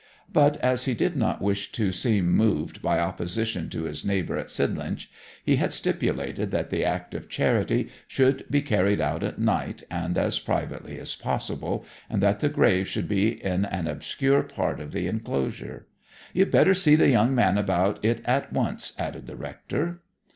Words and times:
But 0.33 0.57
as 0.61 0.85
he 0.85 0.95
did 0.95 1.15
not 1.15 1.43
wish 1.43 1.71
to 1.73 1.91
seem 1.91 2.31
moved 2.35 2.81
by 2.81 2.99
opposition 2.99 3.69
to 3.69 3.83
his 3.83 4.03
neighbour 4.03 4.35
at 4.35 4.49
Sidlinch, 4.49 5.11
he 5.45 5.57
had 5.57 5.71
stipulated 5.73 6.49
that 6.49 6.71
the 6.71 6.83
act 6.83 7.13
of 7.13 7.29
charity 7.29 7.87
should 8.07 8.45
be 8.49 8.63
carried 8.63 8.99
out 8.99 9.21
at 9.21 9.37
night, 9.37 9.83
and 9.91 10.17
as 10.17 10.39
privately 10.39 10.97
as 10.97 11.13
possible, 11.13 11.85
and 12.09 12.19
that 12.23 12.39
the 12.39 12.49
grave 12.49 12.87
should 12.87 13.07
be 13.07 13.45
in 13.45 13.63
an 13.65 13.87
obscure 13.87 14.41
part 14.41 14.79
of 14.79 14.91
the 14.91 15.05
enclosure. 15.05 15.85
'You 16.33 16.45
had 16.45 16.51
better 16.51 16.73
see 16.73 16.95
the 16.95 17.09
young 17.11 17.35
man 17.35 17.59
about 17.59 18.03
it 18.03 18.21
at 18.25 18.51
once,' 18.51 18.93
added 18.97 19.27
the 19.27 19.35
rector. 19.35 20.01